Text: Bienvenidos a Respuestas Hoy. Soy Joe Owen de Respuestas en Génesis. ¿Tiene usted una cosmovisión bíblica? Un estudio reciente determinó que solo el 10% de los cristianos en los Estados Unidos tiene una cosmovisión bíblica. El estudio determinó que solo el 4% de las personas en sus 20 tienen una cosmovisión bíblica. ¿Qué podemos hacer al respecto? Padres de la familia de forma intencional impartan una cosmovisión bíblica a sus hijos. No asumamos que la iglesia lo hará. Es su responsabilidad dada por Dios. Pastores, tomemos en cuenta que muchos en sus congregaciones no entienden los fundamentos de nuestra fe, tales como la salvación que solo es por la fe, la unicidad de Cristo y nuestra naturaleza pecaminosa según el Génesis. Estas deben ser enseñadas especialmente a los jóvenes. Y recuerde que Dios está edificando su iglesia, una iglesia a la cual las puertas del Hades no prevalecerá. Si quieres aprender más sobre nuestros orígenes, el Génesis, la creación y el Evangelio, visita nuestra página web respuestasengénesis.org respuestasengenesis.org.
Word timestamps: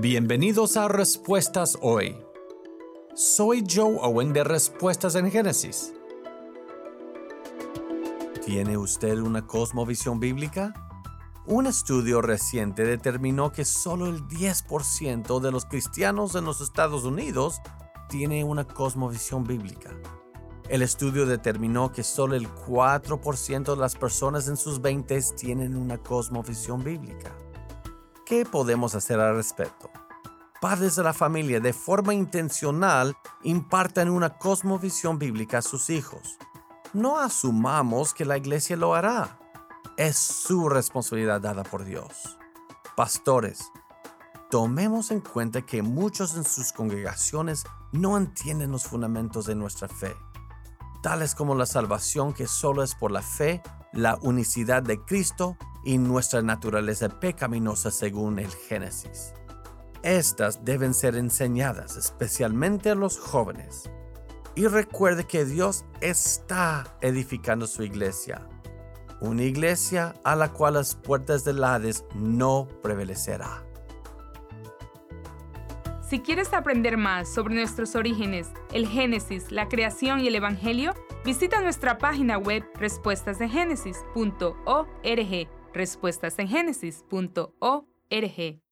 Bienvenidos 0.00 0.76
a 0.76 0.88
Respuestas 0.88 1.78
Hoy. 1.80 2.18
Soy 3.14 3.62
Joe 3.72 3.96
Owen 4.02 4.32
de 4.32 4.42
Respuestas 4.42 5.14
en 5.14 5.30
Génesis. 5.30 5.94
¿Tiene 8.44 8.76
usted 8.76 9.18
una 9.18 9.46
cosmovisión 9.46 10.18
bíblica? 10.18 10.74
Un 11.46 11.68
estudio 11.68 12.20
reciente 12.22 12.84
determinó 12.84 13.52
que 13.52 13.64
solo 13.64 14.08
el 14.08 14.26
10% 14.26 15.38
de 15.38 15.52
los 15.52 15.64
cristianos 15.64 16.34
en 16.34 16.44
los 16.44 16.60
Estados 16.60 17.04
Unidos 17.04 17.60
tiene 18.08 18.42
una 18.42 18.64
cosmovisión 18.66 19.44
bíblica. 19.44 19.90
El 20.68 20.82
estudio 20.82 21.24
determinó 21.24 21.92
que 21.92 22.02
solo 22.02 22.34
el 22.34 22.52
4% 22.52 23.74
de 23.74 23.80
las 23.80 23.94
personas 23.94 24.48
en 24.48 24.56
sus 24.56 24.82
20 24.82 25.22
tienen 25.36 25.76
una 25.76 25.98
cosmovisión 25.98 26.82
bíblica. 26.82 27.32
¿Qué 28.24 28.46
podemos 28.46 28.94
hacer 28.94 29.20
al 29.20 29.36
respecto? 29.36 29.90
Padres 30.58 30.96
de 30.96 31.02
la 31.02 31.12
familia 31.12 31.60
de 31.60 31.74
forma 31.74 32.14
intencional 32.14 33.14
impartan 33.42 34.08
una 34.08 34.38
cosmovisión 34.38 35.18
bíblica 35.18 35.58
a 35.58 35.62
sus 35.62 35.90
hijos. 35.90 36.38
No 36.94 37.18
asumamos 37.18 38.14
que 38.14 38.24
la 38.24 38.38
iglesia 38.38 38.76
lo 38.76 38.94
hará. 38.94 39.38
Es 39.98 40.16
su 40.16 40.70
responsabilidad 40.70 41.42
dada 41.42 41.64
por 41.64 41.84
Dios. 41.84 42.38
Pastores, 42.96 43.70
tomemos 44.50 45.10
en 45.10 45.20
cuenta 45.20 45.60
que 45.60 45.82
muchos 45.82 46.34
en 46.34 46.44
sus 46.44 46.72
congregaciones 46.72 47.64
no 47.92 48.16
entienden 48.16 48.72
los 48.72 48.84
fundamentos 48.84 49.44
de 49.44 49.54
nuestra 49.54 49.88
fe, 49.88 50.16
tales 51.02 51.34
como 51.34 51.54
la 51.54 51.66
salvación 51.66 52.32
que 52.32 52.46
solo 52.46 52.82
es 52.82 52.94
por 52.94 53.10
la 53.10 53.20
fe, 53.20 53.62
la 53.92 54.16
unicidad 54.22 54.82
de 54.82 54.98
Cristo 55.04 55.58
y 55.84 55.98
nuestra 55.98 56.42
naturaleza 56.42 57.08
pecaminosa 57.08 57.90
según 57.90 58.38
el 58.38 58.50
Génesis. 58.50 59.34
Estas 60.02 60.64
deben 60.64 60.94
ser 60.94 61.16
enseñadas 61.16 61.96
especialmente 61.96 62.90
a 62.90 62.94
los 62.94 63.18
jóvenes. 63.18 63.90
Y 64.54 64.66
recuerde 64.66 65.24
que 65.24 65.44
Dios 65.44 65.84
está 66.00 66.96
edificando 67.00 67.66
su 67.66 67.82
iglesia, 67.82 68.46
una 69.20 69.42
iglesia 69.42 70.14
a 70.22 70.36
la 70.36 70.52
cual 70.52 70.74
las 70.74 70.94
puertas 70.94 71.44
del 71.44 71.64
Hades 71.64 72.04
no 72.14 72.68
prevalecerá. 72.82 73.64
Si 76.08 76.20
quieres 76.20 76.52
aprender 76.52 76.96
más 76.98 77.32
sobre 77.32 77.54
nuestros 77.54 77.96
orígenes, 77.96 78.48
el 78.72 78.86
Génesis, 78.86 79.50
la 79.50 79.68
creación 79.68 80.20
y 80.20 80.28
el 80.28 80.36
Evangelio, 80.36 80.94
visita 81.24 81.62
nuestra 81.62 81.98
página 81.98 82.38
web 82.38 82.62
respuestasengénesis.org 82.74 85.63
respuestasengenesis.org. 85.74 88.63